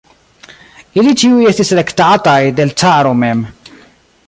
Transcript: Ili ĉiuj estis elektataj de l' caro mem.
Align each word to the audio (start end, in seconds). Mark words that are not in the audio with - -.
Ili 1.01 1.11
ĉiuj 1.23 1.43
estis 1.51 1.71
elektataj 1.77 2.39
de 2.61 2.67
l' 2.71 2.75
caro 2.85 3.13
mem. 3.21 3.45